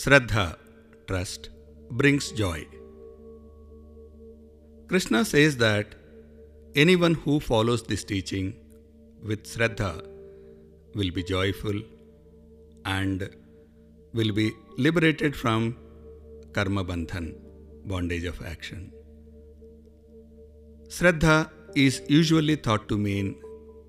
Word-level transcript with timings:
Sraddha, 0.00 0.56
trust, 1.08 1.48
brings 1.90 2.30
joy. 2.30 2.64
Krishna 4.86 5.24
says 5.24 5.56
that 5.56 5.96
anyone 6.76 7.14
who 7.14 7.40
follows 7.40 7.82
this 7.82 8.04
teaching 8.04 8.54
with 9.24 9.42
Sraddha 9.42 10.06
will 10.94 11.10
be 11.10 11.24
joyful 11.24 11.80
and 12.84 13.28
will 14.14 14.30
be 14.32 14.52
liberated 14.76 15.34
from 15.34 15.76
karma 16.52 16.84
bandhan, 16.84 17.34
bondage 17.84 18.24
of 18.24 18.40
action. 18.46 18.92
Sraddha 20.88 21.50
is 21.74 22.02
usually 22.08 22.54
thought 22.54 22.88
to 22.88 22.96
mean 22.96 23.34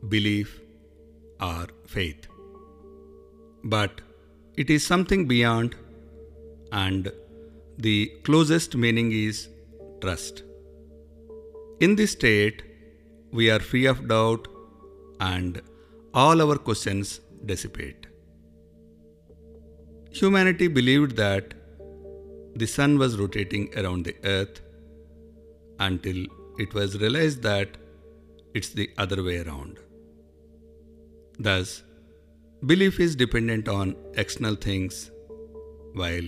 belief 0.07 0.59
or 1.39 1.67
faith. 1.85 2.25
But 3.63 4.01
it 4.57 4.71
is 4.71 4.83
something 4.83 5.27
beyond, 5.27 5.75
and 6.71 7.11
the 7.77 8.11
closest 8.23 8.75
meaning 8.75 9.11
is 9.11 9.49
trust. 10.01 10.43
In 11.79 11.95
this 11.95 12.11
state, 12.11 12.63
we 13.31 13.49
are 13.49 13.59
free 13.59 13.85
of 13.85 14.07
doubt 14.07 14.47
and 15.19 15.61
all 16.13 16.41
our 16.41 16.57
questions 16.57 17.21
dissipate. 17.45 18.07
Humanity 20.11 20.67
believed 20.67 21.15
that 21.17 21.53
the 22.55 22.65
sun 22.65 22.97
was 22.97 23.17
rotating 23.17 23.69
around 23.77 24.05
the 24.05 24.15
earth 24.23 24.61
until 25.79 26.25
it 26.57 26.73
was 26.73 26.99
realized 26.99 27.41
that 27.43 27.77
it's 28.53 28.69
the 28.69 28.89
other 28.97 29.23
way 29.23 29.39
around. 29.39 29.77
Thus, 31.37 31.83
belief 32.65 32.99
is 32.99 33.15
dependent 33.15 33.69
on 33.69 33.95
external 34.15 34.55
things, 34.55 35.11
while 35.93 36.27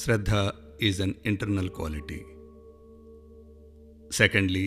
Sraddha 0.00 0.54
is 0.78 1.00
an 1.00 1.12
internal 1.24 1.68
quality. 1.68 2.24
Secondly, 4.10 4.66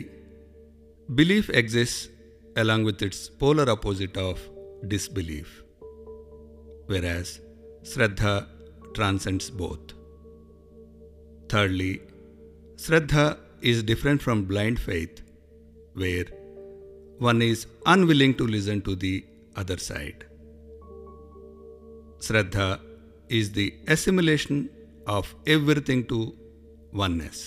belief 1.15 1.49
exists 1.49 2.09
along 2.57 2.83
with 2.83 3.01
its 3.01 3.29
polar 3.29 3.69
opposite 3.69 4.17
of 4.17 4.41
disbelief, 4.89 5.63
whereas 6.87 7.39
Sraddha 7.83 8.33
transcends 8.93 9.49
both. 9.49 9.93
Thirdly, 11.47 12.01
Sraddha 12.75 13.37
is 13.61 13.83
different 13.83 14.21
from 14.21 14.43
blind 14.43 14.81
faith, 14.81 15.21
where 15.93 16.25
one 17.19 17.41
is 17.41 17.67
unwilling 17.85 18.35
to 18.35 18.45
listen 18.45 18.81
to 18.81 18.95
the 18.97 19.23
other 19.55 19.77
side. 19.77 20.25
Sraddha 22.19 22.81
is 23.29 23.53
the 23.53 23.73
assimilation 23.87 24.69
of 25.15 25.33
everything 25.55 26.01
to 26.11 26.19
oneness, 27.01 27.39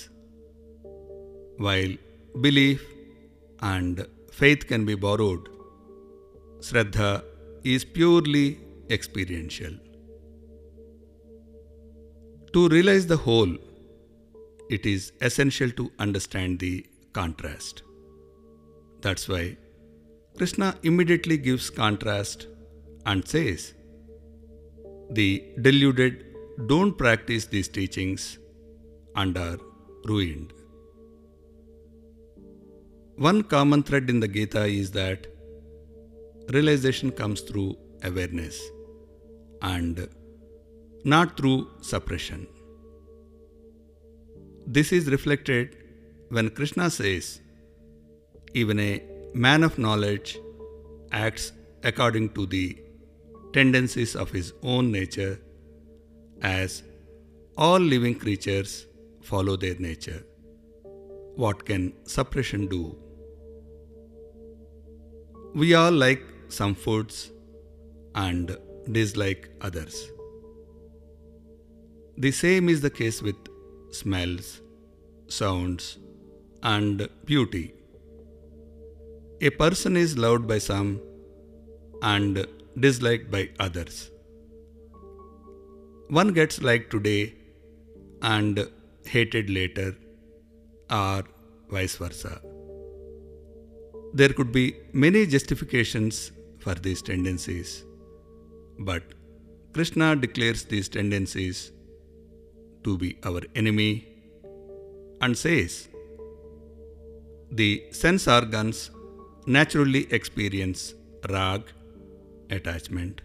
while 1.66 1.94
belief 2.46 2.82
and 3.74 4.06
faith 4.40 4.66
can 4.72 4.84
be 4.90 4.96
borrowed. 5.06 5.48
Sraddha 6.66 7.12
is 7.74 7.84
purely 7.84 8.46
experiential. 8.90 9.74
To 12.54 12.68
realize 12.68 13.06
the 13.06 13.16
whole, 13.16 13.54
it 14.70 14.86
is 14.86 15.12
essential 15.20 15.70
to 15.78 15.90
understand 15.98 16.58
the 16.58 16.74
contrast. 17.12 17.82
That's 19.00 19.28
why 19.28 19.56
Krishna 20.36 20.68
immediately 20.82 21.36
gives 21.36 21.70
contrast 21.70 22.46
and 23.06 23.26
says, 23.26 23.74
The 25.10 25.28
deluded 25.60 26.33
don't 26.66 26.96
practice 26.96 27.46
these 27.46 27.68
teachings 27.68 28.38
and 29.16 29.36
are 29.36 29.58
ruined. 30.04 30.52
One 33.16 33.42
common 33.42 33.82
thread 33.82 34.08
in 34.10 34.20
the 34.20 34.28
Gita 34.28 34.64
is 34.64 34.90
that 34.92 35.26
realization 36.52 37.10
comes 37.10 37.40
through 37.40 37.76
awareness 38.02 38.60
and 39.62 40.08
not 41.04 41.36
through 41.36 41.68
suppression. 41.80 42.46
This 44.66 44.92
is 44.92 45.10
reflected 45.10 45.76
when 46.28 46.50
Krishna 46.50 46.90
says, 46.90 47.40
Even 48.54 48.78
a 48.80 49.02
man 49.34 49.62
of 49.62 49.78
knowledge 49.78 50.38
acts 51.12 51.52
according 51.82 52.30
to 52.30 52.46
the 52.46 52.78
tendencies 53.52 54.16
of 54.16 54.30
his 54.30 54.52
own 54.62 54.90
nature, 54.90 55.38
as 56.44 56.82
all 57.56 57.78
living 57.78 58.14
creatures 58.18 58.86
follow 59.22 59.56
their 59.56 59.76
nature. 59.76 60.22
What 61.36 61.64
can 61.64 61.92
suppression 62.04 62.66
do? 62.66 62.96
We 65.54 65.74
all 65.74 65.92
like 65.92 66.22
some 66.48 66.74
foods 66.74 67.30
and 68.14 68.56
dislike 68.90 69.48
others. 69.60 70.10
The 72.18 72.30
same 72.30 72.68
is 72.68 72.80
the 72.80 72.90
case 72.90 73.22
with 73.22 73.36
smells, 73.90 74.60
sounds, 75.28 75.98
and 76.62 77.08
beauty. 77.24 77.74
A 79.40 79.50
person 79.50 79.96
is 79.96 80.18
loved 80.18 80.46
by 80.46 80.58
some 80.58 81.00
and 82.02 82.46
disliked 82.78 83.30
by 83.30 83.50
others. 83.58 84.10
One 86.08 86.32
gets 86.32 86.60
liked 86.62 86.90
today 86.90 87.34
and 88.22 88.68
hated 89.06 89.48
later, 89.48 89.96
or 90.90 91.24
vice 91.70 91.96
versa. 91.96 92.40
There 94.12 94.28
could 94.28 94.52
be 94.52 94.76
many 94.92 95.26
justifications 95.26 96.30
for 96.58 96.74
these 96.74 97.02
tendencies, 97.02 97.84
but 98.78 99.02
Krishna 99.72 100.14
declares 100.14 100.64
these 100.64 100.88
tendencies 100.88 101.72
to 102.84 102.96
be 102.98 103.18
our 103.24 103.40
enemy 103.54 104.06
and 105.20 105.36
says, 105.36 105.88
The 107.50 107.84
sense 107.90 108.28
organs 108.28 108.90
naturally 109.46 110.06
experience 110.12 110.94
rag, 111.28 111.62
attachment, 112.50 113.22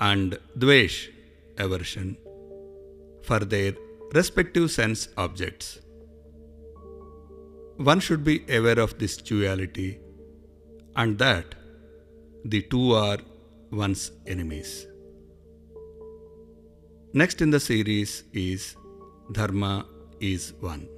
and 0.00 0.38
dvesh, 0.58 1.10
aversion, 1.58 2.16
for 3.22 3.40
their 3.40 3.74
respective 4.12 4.70
sense 4.70 5.08
objects. 5.16 5.80
One 7.76 8.00
should 8.00 8.24
be 8.24 8.44
aware 8.48 8.78
of 8.78 8.98
this 8.98 9.16
duality 9.16 10.00
and 10.94 11.18
that 11.18 11.54
the 12.44 12.62
two 12.62 12.92
are 12.92 13.18
one's 13.70 14.12
enemies. 14.26 14.86
Next 17.12 17.42
in 17.42 17.50
the 17.50 17.60
series 17.60 18.24
is 18.32 18.76
Dharma 19.32 19.86
is 20.20 20.52
One. 20.60 20.88